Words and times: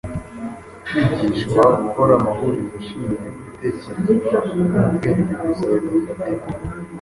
kwigishwa 0.85 1.63
gukora 1.81 2.11
amahurizo 2.19 2.73
ashingiye 2.79 3.27
ku 3.35 3.41
bitekerezwa 3.47 4.37
mu 4.81 4.89
bwenge 4.95 5.33
gusa 5.41 5.65
bidafatika, 5.81 6.49